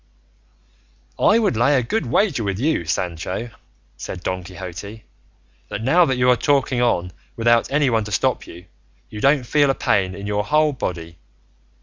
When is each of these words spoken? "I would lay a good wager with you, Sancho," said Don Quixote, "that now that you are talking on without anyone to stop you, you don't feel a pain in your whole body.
"I 1.19 1.37
would 1.37 1.55
lay 1.55 1.77
a 1.77 1.83
good 1.83 2.07
wager 2.07 2.43
with 2.43 2.57
you, 2.57 2.85
Sancho," 2.85 3.51
said 3.97 4.23
Don 4.23 4.43
Quixote, 4.43 5.03
"that 5.69 5.83
now 5.83 6.05
that 6.05 6.17
you 6.17 6.27
are 6.31 6.35
talking 6.35 6.81
on 6.81 7.11
without 7.35 7.71
anyone 7.71 8.03
to 8.05 8.11
stop 8.11 8.47
you, 8.47 8.65
you 9.11 9.21
don't 9.21 9.43
feel 9.45 9.69
a 9.69 9.75
pain 9.75 10.15
in 10.15 10.25
your 10.25 10.43
whole 10.43 10.73
body. 10.73 11.17